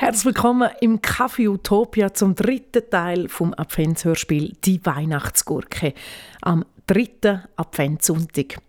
[0.00, 5.92] Herzlich willkommen im Café Utopia zum dritten Teil vom Adventshörspiel Die Weihnachtsgurke
[6.40, 8.62] am dritten Adventssonntag.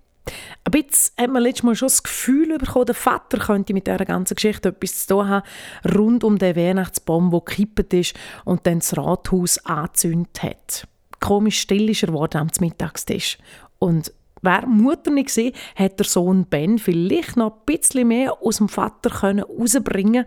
[0.65, 4.03] Ein bisschen hat man letztes Mal schon das Gefühl bekommen, der Vater könnte mit dieser
[4.03, 5.47] ganzen Geschichte etwas zu tun haben,
[5.95, 8.13] rund um den Weihnachtsbaum, der gekippt ist
[8.43, 10.85] und dann das Rathaus angezündet hat.
[11.21, 13.37] Komisch still ist er am Mittagstisch.
[13.79, 14.11] Und
[14.41, 18.69] Wer Mutter nicht gesehen, hat der Sohn Ben vielleicht noch ein bisschen mehr aus dem
[18.69, 20.25] Vater herausbringen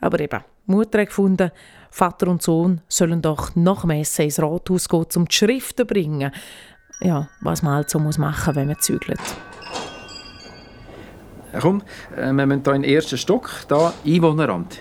[0.00, 1.50] Aber eben, Mutter hat gefunden,
[1.90, 6.32] Vater und Sohn sollen doch nach Messe ins Rathaus gehen, um die Schriften zu bringen.
[7.00, 9.20] Ja, was man halt so muss machen wenn man zügelt.
[11.58, 11.82] Komm,
[12.16, 14.80] äh, wir müssen hier in den ersten Stock, hier Einwohneramt.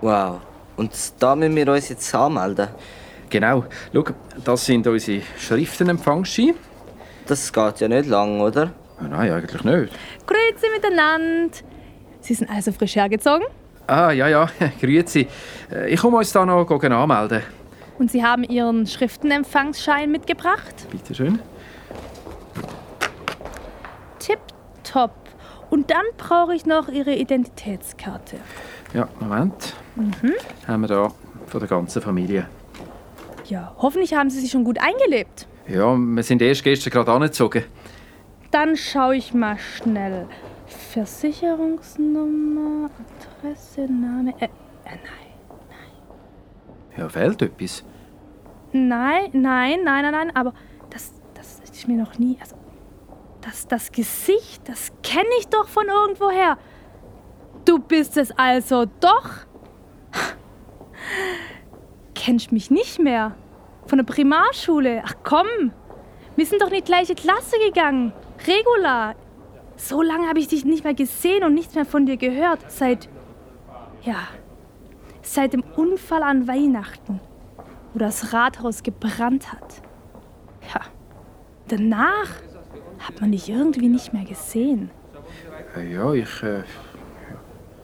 [0.00, 0.40] Wow.
[0.76, 2.68] Und da müssen wir uns jetzt anmelden?
[3.28, 3.64] Genau.
[3.92, 4.04] Schau,
[4.44, 6.54] das sind unsere Schriftenempfangsscheine.
[7.28, 8.72] Das geht ja nicht lang, oder?
[9.00, 9.92] Nein, eigentlich nicht.
[10.26, 11.58] Grüezi miteinander.
[12.20, 13.46] Sie sind also frisch hergezogen?
[13.86, 14.48] Ah, ja, ja,
[14.80, 15.28] grüezi.
[15.70, 17.42] Äh, ich komme uns da noch anmelden.
[17.98, 20.74] Und Sie haben Ihren Schriftenempfangsschein mitgebracht?
[20.90, 21.38] Bitte schön.
[24.18, 25.14] Tipptopp.
[25.68, 28.38] Und dann brauche ich noch Ihre Identitätskarte.
[28.94, 29.74] Ja, Moment.
[29.96, 30.32] Mhm.
[30.66, 31.12] Haben wir da
[31.46, 32.48] von der ganzen Familie.
[33.44, 35.46] Ja, hoffentlich haben Sie sich schon gut eingelebt.
[35.68, 37.64] Ja, wir sind erst gestern gerade angezogen.
[38.50, 40.26] Dann schaue ich mal schnell.
[40.66, 42.88] Versicherungsnummer,
[43.42, 44.30] Adresse, Name.
[44.40, 44.48] Äh, äh,
[44.86, 44.98] nein,
[45.68, 45.90] nein.
[46.96, 47.84] Ja, fehlt etwas?
[48.72, 50.54] Nein, nein, nein, nein, nein, aber
[50.88, 52.38] das, das ist mir noch nie.
[52.40, 52.56] Also,
[53.42, 56.56] das, das Gesicht, das kenne ich doch von irgendwoher.
[57.66, 59.28] Du bist es also doch.
[62.14, 63.36] Kennst mich nicht mehr?
[63.88, 65.02] Von der Primarschule.
[65.04, 65.72] Ach komm,
[66.36, 68.12] wir sind doch in die gleiche Klasse gegangen.
[68.46, 69.14] Regular.
[69.76, 72.70] So lange habe ich dich nicht mehr gesehen und nichts mehr von dir gehört.
[72.70, 73.08] Seit.
[74.02, 74.28] Ja.
[75.22, 77.20] Seit dem Unfall an Weihnachten,
[77.92, 79.82] wo das Rathaus gebrannt hat.
[80.74, 80.82] Ja.
[81.68, 82.28] Danach
[82.98, 84.90] hat man dich irgendwie nicht mehr gesehen.
[85.90, 86.42] Ja, ich.
[86.42, 86.62] Äh...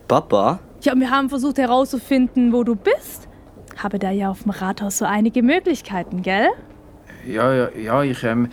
[0.07, 0.59] Papa?
[0.83, 3.29] Ja, wir haben versucht herauszufinden, wo du bist
[3.83, 6.49] habe da ja auf dem Rathaus so einige Möglichkeiten, gell?
[7.27, 8.49] Ja, ja, ja ich, ähm,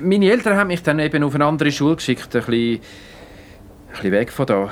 [0.00, 2.80] meine Eltern haben mich dann eben auf eine andere Schule geschickt, ein bisschen, ein
[3.92, 4.70] bisschen weg von da.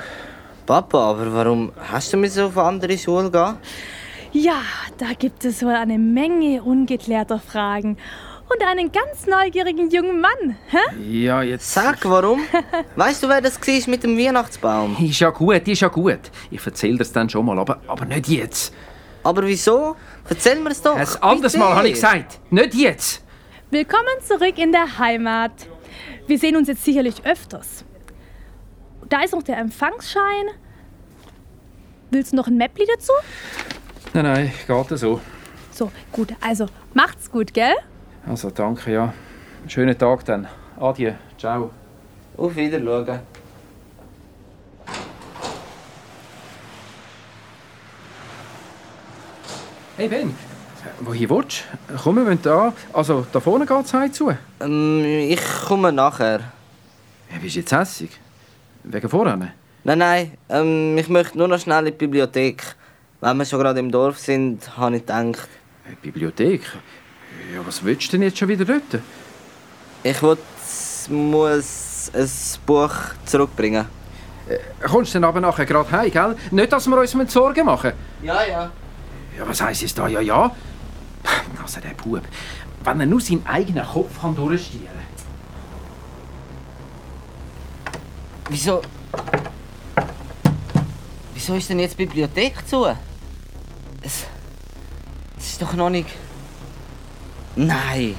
[0.65, 3.55] Papa, aber warum hast du mich so auf eine andere Schule gehen?
[4.33, 4.61] Ja,
[4.97, 7.97] da gibt es wohl eine Menge ungeklärter Fragen.
[8.49, 10.57] Und einen ganz neugierigen jungen Mann.
[10.67, 11.23] Hä?
[11.23, 11.73] Ja, jetzt.
[11.73, 12.41] Sag, warum?
[12.95, 14.95] weißt du, wer das war mit dem Weihnachtsbaum?
[15.01, 16.19] Ist ja gut, ist ja gut.
[16.49, 18.73] Ich erzähl das dann schon mal, aber, aber nicht jetzt.
[19.27, 19.97] Aber wieso?
[20.29, 20.95] Erzähl mir es doch.
[20.95, 21.65] Ein anderes Bitte.
[21.65, 22.39] Mal habe ich gesagt.
[22.49, 23.21] Nicht jetzt.
[23.69, 25.51] Willkommen zurück in der Heimat.
[26.27, 27.83] Wir sehen uns jetzt sicherlich öfters.
[29.09, 30.45] Da ist noch der Empfangsschein.
[32.09, 33.11] Willst du noch ein Mäppli dazu?
[34.13, 35.19] Nein, nein, geht so.
[35.71, 36.29] So, gut.
[36.39, 37.75] Also, macht's gut, gell?
[38.25, 39.13] Also, danke, ja.
[39.67, 40.47] Schönen Tag dann.
[40.79, 41.11] Adieu.
[41.37, 41.71] Ciao.
[42.37, 43.19] Auf Wiedersehen.
[49.97, 50.31] Hey Ben,
[50.99, 51.97] wohin willst du?
[51.97, 52.71] Komm, wir müssen da.
[52.93, 54.31] Also, da vorne geht es heim zu.
[54.59, 56.39] Ähm, ich komme nachher.
[57.31, 58.11] Ja, bist du jetzt hässig?
[58.83, 59.53] Wegen vorne?
[59.83, 60.37] Nein, nein.
[60.49, 62.61] Ähm, ich möchte nur noch schnell in die Bibliothek.
[63.21, 65.49] Wenn wir schon gerade im Dorf sind, habe ich gedacht.
[65.89, 66.61] Die Bibliothek?
[67.51, 69.01] Ja, was willst du denn jetzt schon wieder dort?
[70.03, 70.37] Ich will,
[71.09, 72.29] muss ein
[72.67, 72.93] Buch
[73.25, 73.87] zurückbringen.
[74.47, 76.35] Äh, kommst du dann aber nachher gerade heim, gell?
[76.51, 78.71] Nicht, dass wir uns Sorgen machen Ja, ja.
[79.37, 80.07] Ja, was heisst es da?
[80.07, 80.51] Ja, ja.
[81.61, 82.21] Also der Bub,
[82.83, 84.35] wenn er nur seinen eigenen Kopf kann
[88.49, 88.81] Wieso...
[91.33, 92.85] Wieso ist denn jetzt die Bibliothek zu?
[94.01, 94.25] Es...
[95.37, 96.09] Es ist doch noch nicht...
[97.55, 98.15] Nein!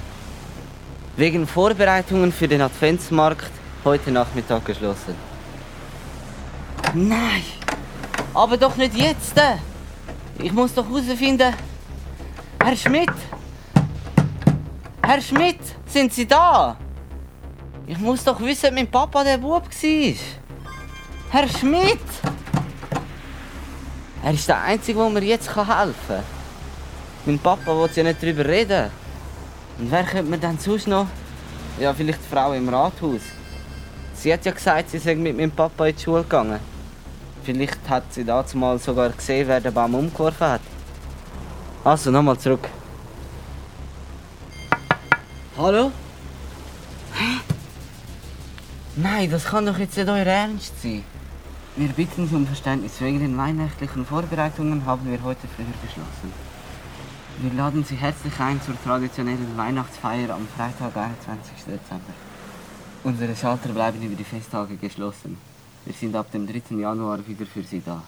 [1.17, 3.51] Wegen Vorbereitungen für den Adventsmarkt
[3.85, 5.15] heute Nachmittag geschlossen.
[6.95, 7.43] Nein!
[8.35, 9.35] Aber doch nicht jetzt!
[10.41, 11.53] Ich muss doch herausfinden.
[12.63, 13.11] Herr Schmidt!
[15.03, 16.77] Herr Schmidt, sind Sie da?
[17.87, 20.15] Ich muss doch wissen, ob mein Papa der Bub war.
[21.31, 22.09] Herr Schmidt!
[24.23, 25.67] Er ist der Einzige, der mir jetzt helfen
[26.07, 26.23] kann.
[27.27, 28.91] Mein Papa will ja nicht darüber reden.
[29.79, 31.07] Und wer könnte mir dann sonst noch?
[31.81, 33.23] Ja, vielleicht die Frau im Rathaus.
[34.15, 36.61] Sie hat ja gesagt, sie sei mit meinem Papa in die Schule gegangen.
[37.49, 40.61] Vielleicht hat sie dazu mal sogar gesehen, wer den Baum umgeworfen hat.
[41.83, 42.69] Also, nochmal zurück.
[45.57, 45.91] Hallo?
[47.15, 47.41] Hä?
[48.97, 51.03] Nein, das kann doch jetzt nicht euer Ernst sein.
[51.77, 53.01] Wir bitten Sie um Verständnis.
[53.01, 56.31] Wegen den weihnachtlichen Vorbereitungen haben wir heute früher geschlossen.
[57.39, 61.65] Wir laden Sie herzlich ein zur traditionellen Weihnachtsfeier am Freitag, 21.
[61.65, 62.13] Dezember.
[63.05, 65.39] Unsere Schalter bleiben über die Festtage geschlossen.
[65.85, 66.77] Wir sind ab dem 3.
[66.77, 68.03] Januar wieder für Sie da.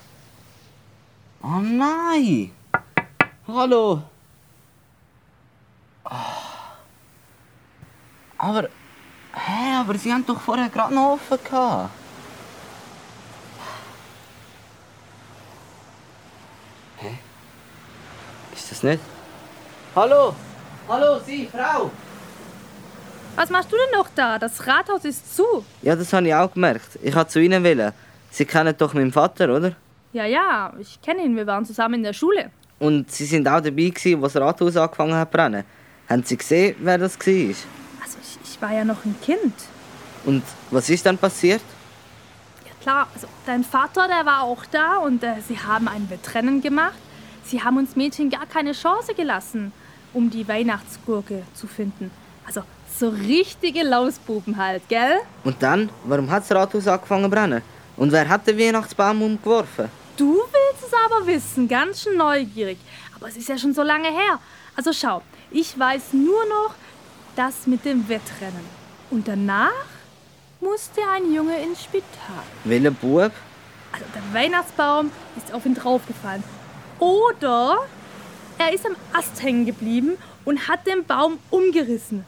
[1.43, 2.51] Oh nein!
[3.47, 4.03] Hallo!
[6.05, 6.75] Ah.
[8.39, 8.69] Aber.
[9.33, 11.91] Hä, aber Sie haben doch vorher gerade noch offen gehabt.
[16.97, 17.19] Hä?
[18.53, 19.03] Ist das nicht?
[19.95, 20.35] Hallo!
[20.89, 21.91] Hallo, Sie, Frau!
[23.41, 24.39] Was machst du denn noch da?
[24.39, 25.65] Das Rathaus ist zu.
[25.81, 26.99] Ja, das habe ich auch gemerkt.
[27.03, 27.91] Ich wollte zu Ihnen wollen.
[28.31, 29.73] Sie kennen doch meinen Vater, oder?
[30.13, 31.35] Ja, ja, ich kenne ihn.
[31.35, 32.51] Wir waren zusammen in der Schule.
[32.79, 35.65] Und Sie sind auch dabei, gewesen, als das Rathaus angefangen hat zu brennen.
[36.07, 37.33] Haben Sie gesehen, wer das war?
[38.03, 39.55] Also, ich, ich war ja noch ein Kind.
[40.27, 41.63] Und was ist dann passiert?
[42.67, 43.09] Ja, klar.
[43.15, 46.99] Also, dein Vater, der war auch da und äh, sie haben ein Wettrennen gemacht.
[47.45, 49.73] Sie haben uns Mädchen gar keine Chance gelassen,
[50.13, 52.11] um die Weihnachtsgurke zu finden.
[52.47, 52.65] Also,
[52.99, 55.21] so richtige Lausbuben halt, gell?
[55.45, 57.63] Und dann, warum hat das Rathaus angefangen zu brennen?
[57.97, 59.89] Und wer hat den Weihnachtsbaum umgeworfen?
[60.17, 62.79] Du willst es aber wissen, ganz schön neugierig.
[63.17, 64.39] Aber es ist ja schon so lange her.
[64.77, 66.75] Also schau, ich weiß nur noch
[67.37, 68.65] das mit dem Wettrennen.
[69.11, 69.71] Und danach
[70.61, 72.43] musste ein Junge ins Spital.
[72.65, 73.33] Welcher Bub?
[73.93, 76.45] Also der Weihnachtsbaum ist auf ihn draufgefallen.
[76.99, 77.79] Oder
[78.59, 82.25] er ist am Ast hängen geblieben und hat den Baum umgerissen.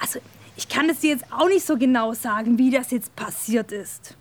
[0.00, 0.20] Also
[0.56, 4.16] ich kann es dir jetzt auch nicht so genau sagen, wie das jetzt passiert ist.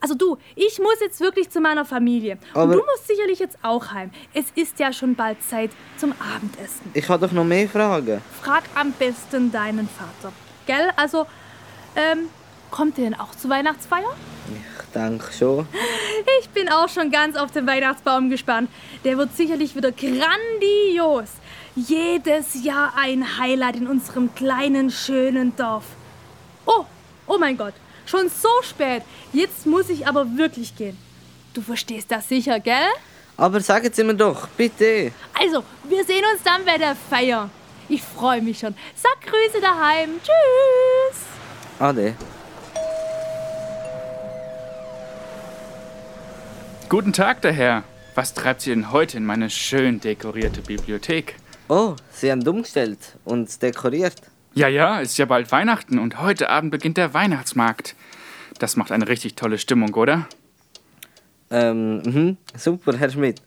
[0.00, 2.36] Also du, ich muss jetzt wirklich zu meiner Familie.
[2.54, 4.10] Aber- Und du musst sicherlich jetzt auch heim.
[4.34, 6.90] Es ist ja schon bald Zeit zum Abendessen.
[6.94, 8.20] Ich habe doch noch mehr Fragen.
[8.42, 10.32] Frag am besten deinen Vater.
[10.66, 10.90] Gell?
[10.96, 11.26] Also,
[11.94, 12.28] ähm,
[12.72, 14.10] kommt ihr denn auch zur Weihnachtsfeier?
[14.48, 15.66] Ich denke schon.
[16.40, 18.70] Ich bin auch schon ganz auf den Weihnachtsbaum gespannt.
[19.04, 21.28] Der wird sicherlich wieder grandios.
[21.74, 25.84] Jedes Jahr ein Highlight in unserem kleinen, schönen Dorf.
[26.66, 26.84] Oh,
[27.26, 27.72] oh mein Gott,
[28.04, 29.02] schon so spät.
[29.32, 30.98] Jetzt muss ich aber wirklich gehen.
[31.54, 32.90] Du verstehst das sicher, gell?
[33.38, 35.12] Aber sagen Sie mir doch, bitte.
[35.38, 37.48] Also, wir sehen uns dann bei der Feier.
[37.88, 38.74] Ich freue mich schon.
[38.94, 40.20] Sag Grüße daheim.
[40.22, 41.20] Tschüss.
[41.78, 42.14] Ade.
[46.90, 47.84] Guten Tag, der Herr.
[48.14, 51.36] Was treibt Sie denn heute in meine schön dekorierte Bibliothek?
[51.74, 54.20] Oh, Sie haben umgestellt und dekoriert.
[54.52, 57.94] Ja, ja, ist ja bald Weihnachten und heute Abend beginnt der Weihnachtsmarkt.
[58.58, 60.28] Das macht eine richtig tolle Stimmung, oder?
[61.50, 63.40] Ähm, mhm, super, Herr Schmidt.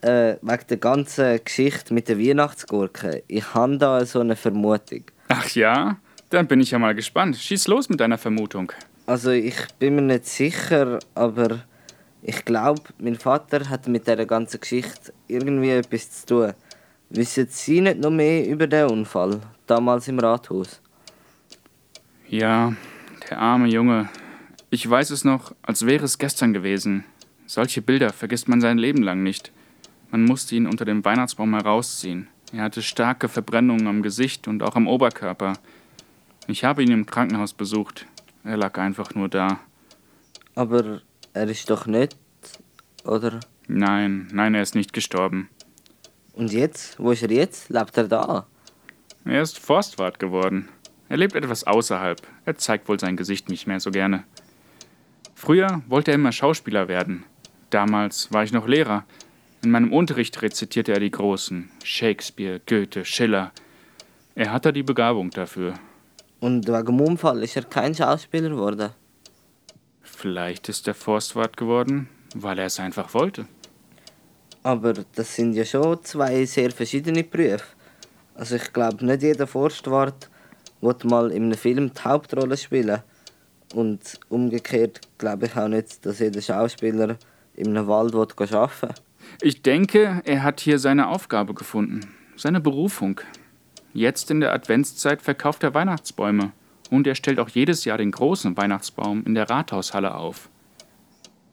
[0.00, 3.22] Äh, wegen der ganzen Geschichte mit der Weihnachtsgurke.
[3.28, 5.04] Ich habe da so eine Vermutung.
[5.28, 5.98] Ach ja?
[6.30, 7.36] Dann bin ich ja mal gespannt.
[7.36, 8.72] Schieß los mit deiner Vermutung.
[9.06, 11.60] Also ich bin mir nicht sicher, aber
[12.20, 16.54] ich glaube, mein Vater hat mit der ganzen Geschichte irgendwie etwas zu tun.
[17.16, 20.80] Wissen Sie nicht noch mehr über den Unfall damals im Rathaus?
[22.28, 22.74] Ja,
[23.30, 24.08] der arme Junge.
[24.70, 27.04] Ich weiß es noch, als wäre es gestern gewesen.
[27.46, 29.52] Solche Bilder vergisst man sein Leben lang nicht.
[30.10, 32.26] Man musste ihn unter dem Weihnachtsbaum herausziehen.
[32.52, 35.52] Er hatte starke Verbrennungen am Gesicht und auch am Oberkörper.
[36.48, 38.06] Ich habe ihn im Krankenhaus besucht.
[38.42, 39.60] Er lag einfach nur da.
[40.56, 41.00] Aber
[41.32, 42.16] er ist doch nicht,
[43.04, 43.38] oder?
[43.68, 45.48] Nein, nein, er ist nicht gestorben.
[46.34, 46.98] Und jetzt?
[46.98, 47.70] Wo ist er jetzt?
[47.70, 48.46] Lebt er da?
[49.24, 50.68] Er ist Forstwart geworden.
[51.08, 52.20] Er lebt etwas außerhalb.
[52.44, 54.24] Er zeigt wohl sein Gesicht nicht mehr so gerne.
[55.34, 57.24] Früher wollte er immer Schauspieler werden.
[57.70, 59.04] Damals war ich noch Lehrer.
[59.62, 61.70] In meinem Unterricht rezitierte er die Großen.
[61.82, 63.52] Shakespeare, Goethe, Schiller.
[64.34, 65.74] Er hatte die Begabung dafür.
[66.40, 68.90] Und wegen Unfall ist er kein Schauspieler geworden.
[70.02, 73.46] Vielleicht ist er Forstwart geworden, weil er es einfach wollte.
[74.64, 77.62] Aber das sind ja schon zwei sehr verschiedene Berufe.
[78.34, 80.30] Also ich glaube, nicht jeder Forstwart
[80.80, 83.02] wird mal in einem Film die Hauptrolle spielen.
[83.74, 87.18] Und umgekehrt glaube ich auch nicht, dass jeder Schauspieler
[87.54, 88.94] in einem Wald arbeiten will.
[89.42, 92.00] Ich denke, er hat hier seine Aufgabe gefunden,
[92.36, 93.20] seine Berufung.
[93.92, 96.52] Jetzt in der Adventszeit verkauft er Weihnachtsbäume
[96.90, 100.48] und er stellt auch jedes Jahr den großen Weihnachtsbaum in der Rathaushalle auf.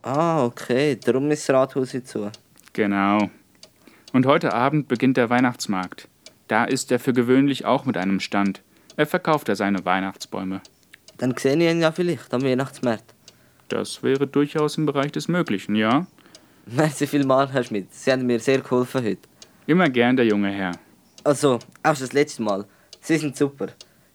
[0.02, 2.32] Ah, okay, darum ist das Rathaus jetzt zu.
[2.74, 3.30] Genau.
[4.14, 6.08] Und heute Abend beginnt der Weihnachtsmarkt.
[6.48, 8.62] Da ist er für gewöhnlich auch mit einem Stand.
[8.98, 10.62] Er verkauft er seine Weihnachtsbäume.
[11.18, 13.14] Dann sehe ich ihn ja vielleicht am Weihnachtsmarkt.
[13.70, 16.06] Das wäre durchaus im Bereich des Möglichen, ja?
[16.66, 17.94] Merci vielmals, Herr Schmidt.
[17.94, 19.22] Sie haben mir sehr geholfen heute.
[19.66, 20.72] Immer gern, der junge Herr.
[21.24, 22.66] Also, auch das letzte Mal.
[23.00, 23.68] Sie sind super.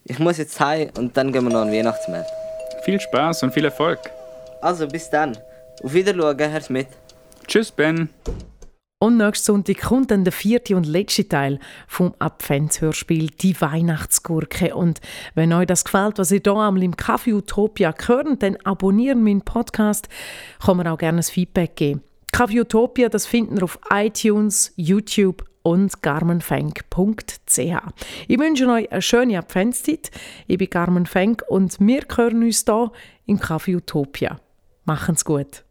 [0.05, 2.29] Ich muss jetzt heim und dann gehen wir noch an den Weihnachtsmarkt.
[2.83, 3.99] Viel Spaß und viel Erfolg.
[4.61, 5.37] Also, bis dann.
[5.83, 6.87] Auf Wiedersehen, Herr Smith.
[7.47, 8.09] Tschüss, Ben.
[8.99, 14.75] Und nächsten Sonntag kommt dann der vierte und letzte Teil vom Adventshörspiel «Die Weihnachtsgurke».
[14.75, 15.01] Und
[15.35, 19.43] wenn euch das gefällt, was ihr hier einmal im Café Utopia hört, dann abonnieren meinen
[19.43, 20.09] Podcast.
[20.65, 22.01] Kann mir auch gerne ein Feedback geben.
[22.33, 27.59] Café Utopia, das finden ihr auf iTunes, YouTube und garmenfenk.ch.
[28.27, 30.09] Ich wünsche euch eine schöne Adventszeit.
[30.47, 32.91] Ich bin Carmen Fenk und wir hören uns hier
[33.27, 34.39] im Café Utopia.
[34.85, 35.66] Machen's gut.